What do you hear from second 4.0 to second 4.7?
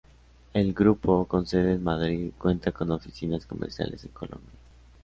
en Colombia.